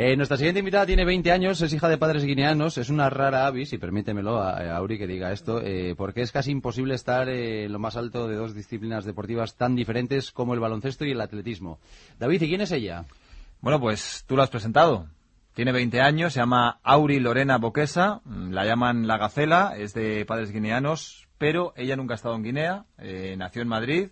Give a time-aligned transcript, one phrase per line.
[0.00, 3.48] Eh, nuestra siguiente invitada tiene 20 años, es hija de padres guineanos, es una rara
[3.48, 7.72] avis, y permítemelo a, Auri que diga esto, eh, porque es casi imposible estar en
[7.72, 11.80] lo más alto de dos disciplinas deportivas tan diferentes como el baloncesto y el atletismo.
[12.16, 13.06] David, ¿y quién es ella?
[13.60, 15.08] Bueno, pues tú lo has presentado.
[15.54, 20.24] Tiene 20 años, se llama Auri Lorena Boquesa, mm, la llaman La Gacela, es de
[20.26, 24.10] padres guineanos, pero ella nunca ha estado en Guinea, eh, nació en Madrid,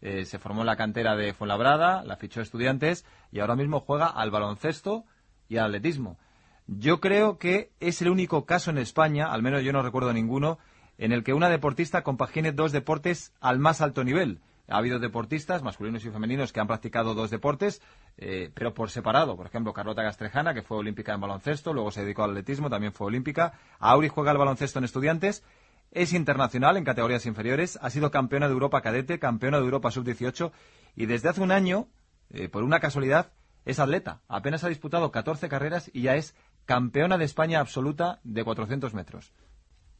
[0.00, 4.30] se formó en la cantera de Fuenlabrada, la fichó estudiantes y ahora mismo juega al
[4.30, 5.04] baloncesto
[5.48, 6.18] y al atletismo.
[6.66, 10.58] Yo creo que es el único caso en España, al menos yo no recuerdo ninguno,
[10.98, 14.40] en el que una deportista compagine dos deportes al más alto nivel.
[14.68, 17.80] Ha habido deportistas, masculinos y femeninos, que han practicado dos deportes,
[18.16, 19.36] eh, pero por separado.
[19.36, 22.92] Por ejemplo, Carlota Castrejana, que fue olímpica en baloncesto, luego se dedicó al atletismo, también
[22.92, 23.52] fue olímpica.
[23.78, 25.44] Auri juega al baloncesto en estudiantes.
[25.92, 30.50] Es internacional en categorías inferiores, ha sido campeona de Europa cadete, campeona de Europa sub-18
[30.96, 31.86] y desde hace un año,
[32.30, 33.30] eh, por una casualidad,
[33.66, 34.22] es atleta.
[34.28, 39.32] Apenas ha disputado 14 carreras y ya es campeona de España absoluta de 400 metros.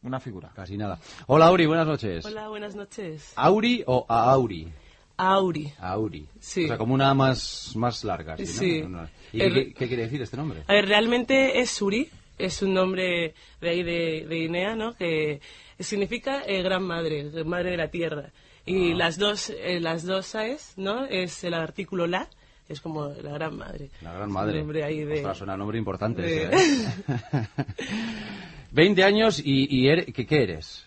[0.03, 0.51] Una figura.
[0.55, 0.99] Casi nada.
[1.27, 2.25] Hola Auri, buenas noches.
[2.25, 3.33] Hola, buenas noches.
[3.37, 4.73] ¿Auri o Auri?
[5.19, 5.73] Auri.
[5.81, 6.29] Auri.
[6.39, 6.65] Sí.
[6.65, 8.37] O sea, como una más, más larga.
[8.37, 8.49] ¿sí, no?
[8.53, 8.83] Sí.
[8.83, 10.63] No, ¿Y El- qué, qué quiere decir este nombre?
[10.67, 14.95] A ver, realmente es Suri, es un nombre de ahí de, de Guinea, ¿no?
[14.95, 15.41] Que
[15.81, 18.31] significa eh, gran madre, madre de la tierra.
[18.67, 18.97] Y Ah.
[18.97, 21.07] las dos, eh, las dos AES, ¿no?
[21.07, 22.29] Es el artículo la,
[22.69, 23.91] es como la gran madre.
[24.03, 24.53] La gran Es madre.
[24.55, 25.15] un nombre ahí de...
[25.17, 27.49] Ostras, suena nombre importante de- ese, ¿eh?
[28.73, 30.87] 20 años y, y eres- ¿qué, qué eres?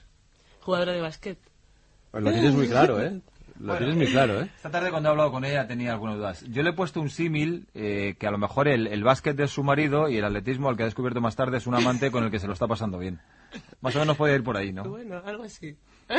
[0.62, 1.38] Jugadora de básquet.
[2.12, 3.20] Pues lo tienes muy claro, ¿eh?
[3.60, 4.50] Lo tienes muy claro, ¿eh?
[4.56, 6.46] Esta tarde cuando he hablado con ella tenía algunas dudas.
[6.48, 9.48] Yo le he puesto un símil eh, que a lo mejor el, el básquet de
[9.50, 12.24] su marido y el atletismo, al que ha descubierto más tarde, es un amante con
[12.24, 13.20] el que se lo está pasando bien.
[13.82, 14.84] Más o menos puede ir por ahí, ¿no?
[14.86, 15.76] Bueno, algo así.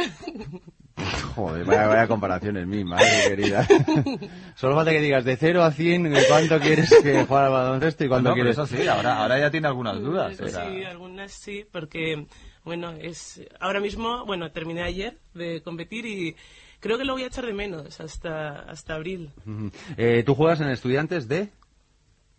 [1.35, 3.67] Joder, vaya, vaya comparaciones, mi madre querida.
[4.57, 8.05] Solo falta que digas de 0 a 100 de cuánto quieres que juegue al baloncesto
[8.05, 8.53] y cuánto No, quieres...
[8.53, 10.37] eso sí, ahora, ahora ya tiene algunas dudas.
[10.37, 12.27] Sí, era- algunas sí, porque,
[12.65, 16.37] bueno, es ahora mismo, bueno, terminé ayer de competir y
[16.81, 19.31] creo que lo voy a echar de menos hasta, hasta abril.
[19.97, 21.49] Eh, ¿Tú juegas en Estudiantes de...?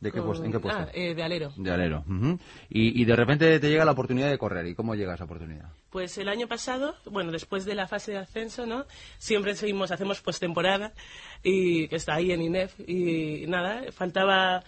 [0.02, 0.44] ¿De qué Con- puesto?
[0.46, 0.82] ¿En qué puesto?
[0.82, 1.54] Ah, eh, de alero.
[1.56, 2.04] De alero.
[2.70, 4.66] y, y de repente te llega la oportunidad de correr.
[4.68, 5.70] ¿Y cómo llega esa oportunidad?
[5.92, 8.86] Pues el año pasado, bueno, después de la fase de ascenso, ¿no?
[9.20, 10.92] Siempre seguimos, hacemos postemporada
[11.44, 14.64] y que está ahí en INEF y nada, faltaba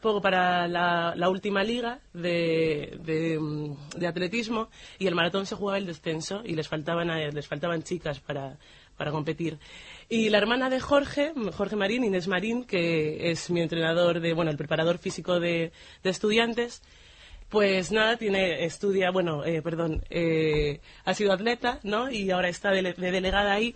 [0.00, 4.68] poco para la, la última liga de, de, mm, de atletismo
[4.98, 8.56] y el maratón se jugaba el descenso y les faltaban, les faltaban chicas para,
[8.98, 9.58] para competir.
[10.10, 14.50] Y la hermana de Jorge, Jorge Marín, Inés Marín, que es mi entrenador de, bueno,
[14.50, 15.72] el preparador físico de,
[16.02, 16.82] de estudiantes,
[17.48, 22.10] pues nada, tiene, estudia, bueno, eh, perdón, eh, ha sido atleta, ¿no?
[22.10, 23.74] Y ahora está de, de delegada ahí.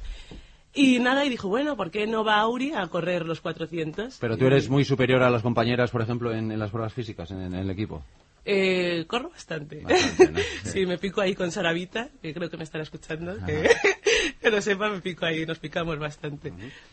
[0.75, 4.19] Y nada, y dijo, bueno, ¿por qué no va Auri a correr los 400?
[4.19, 7.31] Pero tú eres muy superior a las compañeras, por ejemplo, en, en las pruebas físicas,
[7.31, 8.03] en, en el equipo.
[8.44, 9.81] Eh, corro bastante.
[9.82, 10.41] Bastante, ¿no?
[10.65, 13.37] sí, me pico ahí con Saravita, que creo que me estará escuchando.
[13.47, 13.71] Que,
[14.42, 16.53] que lo sepa, me pico ahí, nos picamos bastante.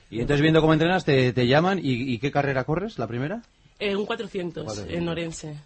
[0.09, 1.79] Y entonces, viendo cómo entrenas, te, te llaman.
[1.79, 3.41] ¿Y, y qué carrera corres, la primera?
[3.79, 4.97] Eh, un 400, 400.
[4.97, 5.57] en Orense.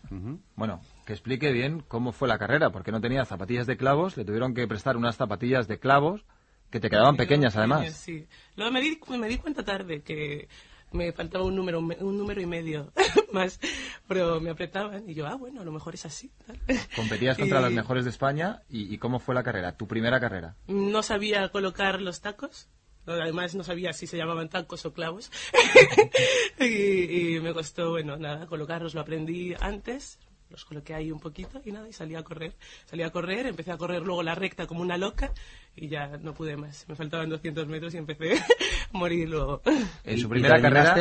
[0.56, 4.24] Bueno, que explique bien cómo fue la carrera, porque no tenía zapatillas de clavos, le
[4.24, 6.24] tuvieron que prestar unas zapatillas de clavos
[6.70, 7.92] que te quedaban pequeñas además.
[7.96, 8.28] Sí.
[8.56, 10.48] Luego me di, me di cuenta tarde que
[10.94, 12.92] me faltaba un número, un número y medio
[13.34, 13.60] más,
[14.08, 16.32] pero me apretaban y yo, ah, bueno, a lo mejor es así.
[16.46, 16.60] tal.
[16.96, 19.76] Competías contra Y las mejores de España y, y ¿cómo fue la carrera?
[19.76, 20.56] Tu primera carrera.
[20.68, 22.70] No sabía colocar los tacos.
[23.06, 25.30] Además, no sabía si se llamaban tacos o clavos.
[26.60, 28.94] y, y me costó, bueno, nada, colocarlos.
[28.94, 30.20] Lo aprendí antes,
[30.54, 32.54] los coloqué ahí un poquito y nada, y salí a correr.
[32.86, 35.34] Salí a correr, empecé a correr luego la recta como una loca
[35.76, 36.86] y ya no pude más.
[36.88, 38.34] Me faltaban 200 metros y empecé
[38.94, 39.62] a morir luego.
[40.04, 40.94] En ¿Y- su primera carrera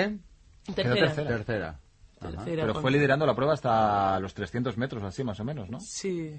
[0.75, 1.05] Tercera.
[1.05, 1.29] tercera.
[1.29, 1.69] Tercera.
[1.69, 2.31] Ajá.
[2.31, 5.69] Tercera, Pero con- fue liderando la prueba hasta los 300 metros, así más o menos,
[5.71, 5.79] ¿no?
[5.81, 6.35] Sí,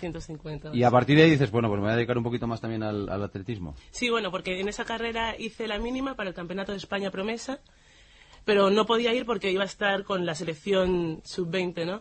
[0.00, 0.70] 150.
[0.74, 2.60] Y a partir de ahí dices, bueno, pues me voy a dedicar un poquito más
[2.60, 3.74] también al, al atletismo.
[3.90, 7.58] Sí, bueno, porque en esa carrera hice la mínima para el Campeonato de España Promesa,
[8.48, 12.00] pero no podía ir porque iba a estar con la selección sub-20, ¿no?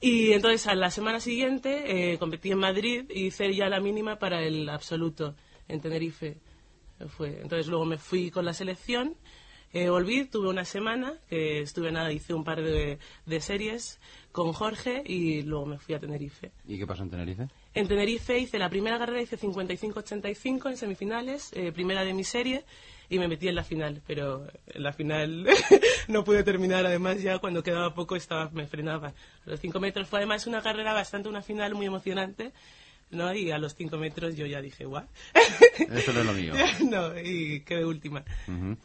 [0.00, 4.20] Y entonces a la semana siguiente eh, competí en Madrid y hice ya la mínima
[4.20, 5.34] para el absoluto
[5.66, 6.36] en Tenerife.
[7.08, 7.40] Fue.
[7.42, 9.16] Entonces luego me fui con la selección
[9.74, 13.98] Eh, volví, tuve una semana, que estuve nada, hice un par de, de series
[14.30, 16.52] con Jorge y luego me fui a Tenerife.
[16.68, 17.48] ¿Y qué pasó en Tenerife?
[17.74, 22.64] En Tenerife hice la primera carrera, hice 55-85 en semifinales, eh, primera de mi serie,
[23.08, 25.46] y me metí en la final, pero en la final
[26.08, 29.12] no pude terminar, además ya cuando quedaba poco estaba me frenaba.
[29.44, 32.52] Los 5 metros fue además una carrera bastante, una final muy emocionante,
[33.14, 33.34] ¿no?
[33.34, 35.04] Y a los 5 metros yo ya dije, guau.
[35.90, 36.52] Esto no es lo mío.
[36.90, 38.24] no, y quedé última.
[38.48, 38.76] Ujú.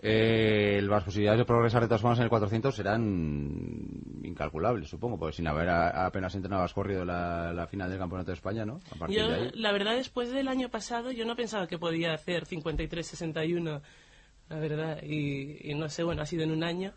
[0.00, 3.88] Eh, las posibilidades de progresar de todas formas en el 400 serán
[4.24, 8.30] incalculables, supongo, porque sin haber a- apenas entrenado has corrido la, la final del Campeonato
[8.30, 8.80] de España, ¿no?
[9.00, 9.50] A Yo, de ahí.
[9.54, 13.80] la verdad, después del año pasado, yo no pensaba que podía hacer 53-61,
[14.48, 16.92] la verdad, y, y no sé, bueno, ha sido en un año,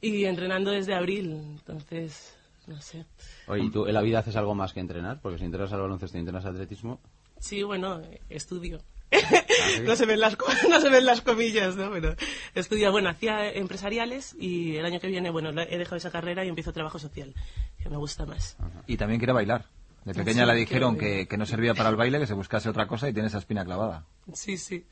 [0.00, 2.36] y entrenando desde abril, entonces,
[2.70, 3.04] no sé.
[3.48, 5.20] Oye, ¿y tú en la vida haces algo más que entrenar?
[5.20, 7.00] Porque si entrenas al baloncesto y entrenas atletismo,
[7.38, 8.80] Sí, bueno, estudio.
[9.10, 9.82] sí?
[9.84, 10.36] no, se ven las,
[10.70, 11.90] no se ven las comillas, ¿no?
[11.90, 12.14] Pero
[12.54, 16.48] estudio, bueno, hacía empresariales y el año que viene, bueno, he dejado esa carrera y
[16.48, 17.34] empiezo trabajo social,
[17.82, 18.56] que me gusta más.
[18.86, 19.66] Y también quiere bailar.
[20.04, 22.34] De pequeña Sí, le dijeron quiero que, que no servía para el baile, que se
[22.34, 24.06] buscase otra cosa y tiene esa espina clavada.
[24.32, 24.86] Sí, sí.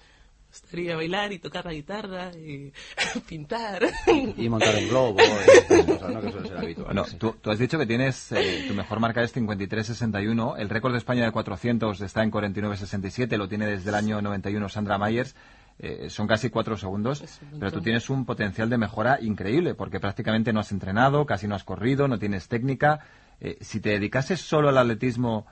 [0.51, 2.73] Gustaría bailar y tocar la guitarra y
[3.29, 3.87] pintar.
[4.37, 5.17] y montar en globo,
[5.69, 6.21] cosas, ¿no?
[6.21, 6.87] Que suele ser habitual.
[6.87, 10.93] Bueno, tú, tú has dicho que tienes, eh, tu mejor marca es 53.61, el récord
[10.93, 15.37] de España de 400 está en 49.67, lo tiene desde el año 91 Sandra Myers,
[15.81, 17.23] eh, son casi cuatro segundos,
[17.61, 21.55] pero tú tienes un potencial de mejora increíble, porque prácticamente no has entrenado, casi no
[21.55, 23.01] has corrido, no tienes técnica.
[23.41, 25.47] Eh, si te dedicases solo al atletismo,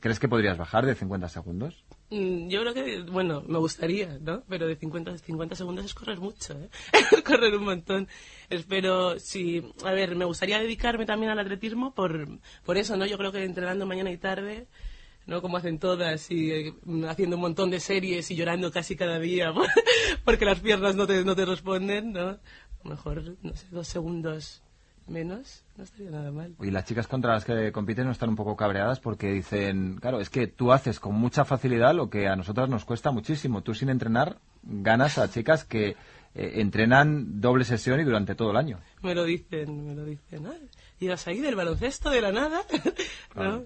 [0.00, 1.84] ¿crees que podrías bajar de 50 segundos?
[2.10, 4.42] Mm, Yo creo que, bueno, me gustaría, ¿no?
[4.48, 6.68] Pero de 50, 50 segundos es correr mucho, ¿eh?
[7.24, 8.08] correr un montón.
[8.50, 13.06] Espero, sí, a ver, me gustaría dedicarme también al atletismo por, por eso, ¿no?
[13.06, 14.66] Yo creo que entrenando mañana y tarde,
[15.26, 15.40] ¿no?
[15.40, 16.74] Como hacen todas y eh,
[17.08, 19.52] haciendo un montón de series y llorando casi cada día
[20.24, 22.28] porque las piernas no te, no te responden, ¿no?
[22.28, 22.40] A
[22.82, 24.63] lo mejor, no sé, dos segundos
[25.06, 26.54] menos, no estaría nada mal.
[26.60, 30.20] Y las chicas contra las que compiten no están un poco cabreadas porque dicen, claro,
[30.20, 33.62] es que tú haces con mucha facilidad lo que a nosotras nos cuesta muchísimo.
[33.62, 35.96] Tú sin entrenar ganas a chicas que
[36.34, 38.80] eh, entrenan doble sesión y durante todo el año.
[39.02, 40.46] Me lo dicen, me lo dicen.
[40.46, 40.54] Ah,
[40.98, 42.62] ¿Ibas ahí del baloncesto de la nada?
[43.36, 43.64] ¿No?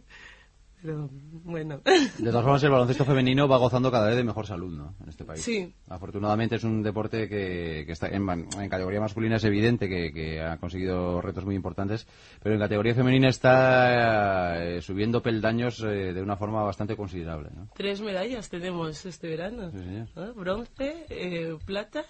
[0.81, 1.09] Pero,
[1.45, 1.81] bueno.
[1.85, 4.95] De todas formas, el baloncesto femenino va gozando cada vez de mejor salud, ¿no?
[5.03, 5.43] En este país.
[5.43, 5.73] Sí.
[5.89, 10.41] Afortunadamente es un deporte que, que está en, en categoría masculina es evidente que, que
[10.41, 12.07] ha conseguido retos muy importantes,
[12.43, 17.69] pero en categoría femenina está eh, subiendo peldaños eh, de una forma bastante considerable, ¿no?
[17.75, 19.71] Tres medallas tenemos este verano.
[19.73, 20.09] Sí, señor.
[20.15, 20.35] ¿no?
[20.35, 22.05] Bronce, eh, plata.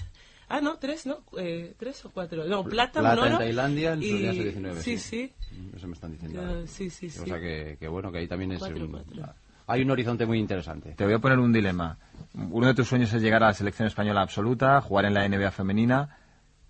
[0.48, 1.24] Ah, no, tres, ¿no?
[1.38, 2.44] Eh, tres o cuatro.
[2.46, 5.34] No, plata, Plata en oro Tailandia en y- Solidaridad Sub-19, Sí, sí.
[5.50, 5.62] sí.
[5.76, 6.40] Eso me están diciendo.
[6.40, 6.66] Ya, ahora.
[6.66, 7.20] sí, sí, sí.
[7.20, 9.34] O sea que, que bueno, que ahí también es Cuatro, un- cuatro.
[9.66, 10.94] hay un horizonte muy interesante.
[10.94, 11.98] Te voy a poner un dilema.
[12.34, 15.50] Uno de tus sueños es llegar a la selección española absoluta, jugar en la NBA
[15.50, 16.16] femenina.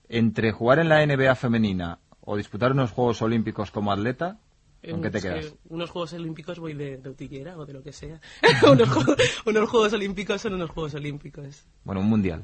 [0.09, 4.39] Entre jugar en la NBA femenina o disputar unos Juegos Olímpicos como atleta,
[4.91, 5.55] ¿con qué te quedas?
[5.69, 8.19] unos Juegos Olímpicos voy de, de utillera o de lo que sea.
[8.73, 8.89] unos,
[9.47, 11.65] unos Juegos Olímpicos son unos Juegos Olímpicos.
[11.85, 12.43] Bueno, un mundial.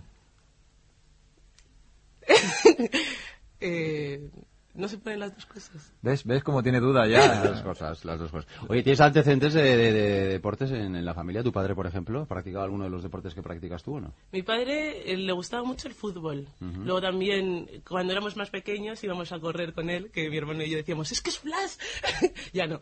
[3.67, 4.29] Eh,
[4.75, 5.93] no se pueden las dos cosas.
[6.03, 6.25] ¿Ves?
[6.25, 7.63] ¿Ves cómo tiene duda Las dos ya?
[7.63, 8.51] cosas, las dos cosas.
[8.69, 11.43] Oye, ¿tienes antecedentes de, de- de deportes en, en la familia?
[11.43, 14.13] ¿Tu padre, por ejemplo, ha practicado alguno de los deportes que practicas tú o no?
[14.33, 16.47] Mi padre eh, le gustaba mucho el fútbol.
[16.61, 20.71] Luego también, cuando éramos más pequeños, íbamos a correr con él, que mi hermano y
[20.71, 21.77] yo decíamos, es que es Flash.
[22.53, 22.81] ya no.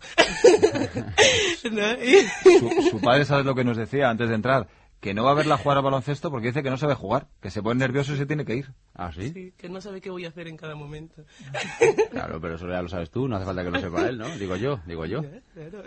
[1.62, 4.66] Su, su padre, ¿sabes lo que nos decía antes de entrar?
[5.02, 7.50] Que no va a verla jugar al baloncesto porque dice que no sabe jugar, que
[7.50, 8.72] se pone nervioso y se tiene que ir.
[8.94, 9.32] ¿Ah, sí?
[9.32, 11.24] Sí, que no sabe qué voy a hacer en cada momento.
[12.12, 14.28] Claro, pero eso ya lo sabes tú, no hace falta que lo sepa él, ¿no?
[14.36, 15.22] Digo yo, digo yo.
[15.54, 15.82] Claro.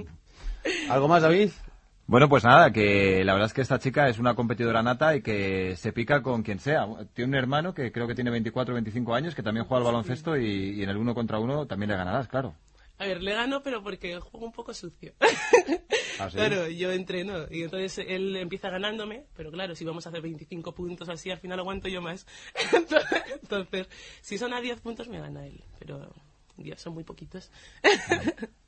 [0.88, 1.50] ¿Algo más, David?
[2.06, 5.20] Bueno, pues nada, que la verdad es que esta chica es una competidora nata y
[5.20, 6.86] que se pica con quien sea.
[7.12, 9.92] Tiene un hermano que creo que tiene 24 o 25 años que también juega al
[9.92, 12.54] baloncesto y, y en el uno contra uno también le ganarás, claro.
[12.96, 15.12] A ver, le gano, pero porque juego un poco sucio.
[16.20, 16.36] ¿Ah, sí?
[16.36, 20.74] Claro, yo entreno y entonces él empieza ganándome, pero claro, si vamos a hacer 25
[20.74, 22.26] puntos así, al final aguanto yo más.
[23.42, 23.88] Entonces,
[24.20, 26.12] si son a 10 puntos me gana él, pero
[26.56, 27.50] ya son muy poquitos.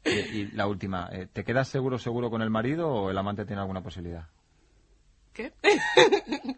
[0.04, 3.44] Y, y la última, eh, ¿te quedas seguro seguro con el marido o el amante
[3.44, 4.26] tiene alguna posibilidad?
[5.32, 5.52] ¿Qué?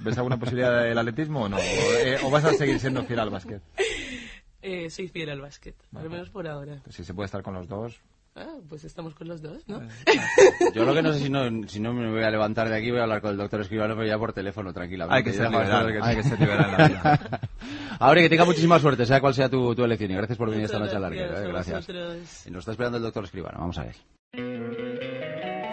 [0.00, 1.56] ¿Ves alguna posibilidad del atletismo o no?
[1.56, 3.62] ¿O, eh, o vas a seguir siendo fiel al básquet?
[4.62, 6.82] Eh, soy fiel al básquet, al menos por ahora.
[6.88, 8.00] Si se puede estar con los dos.
[8.38, 9.80] Ah, pues estamos con los dos, ¿no?
[10.74, 12.90] Yo lo que no sé si no, si no me voy a levantar de aquí
[12.90, 15.16] voy a hablar con el doctor Escribano, pero ya por teléfono, tranquilamente.
[15.16, 17.40] Hay que ser liberal, estar- hay que ser liberal.
[17.98, 20.10] Ahora que tenga muchísima suerte, sea cual sea tu, tu elección.
[20.10, 21.24] Y gracias por venir esta noche a larga.
[21.24, 21.88] a Gracias.
[22.50, 23.56] Nos está esperando el doctor Escribano.
[23.58, 23.96] Vamos a ver.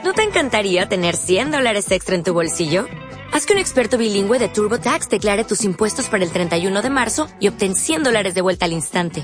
[0.05, 2.85] ¿No te encantaría tener 100 dólares extra en tu bolsillo?
[3.33, 7.27] Haz que un experto bilingüe de TurboTax declare tus impuestos para el 31 de marzo
[7.41, 9.23] y obtén 100 dólares de vuelta al instante.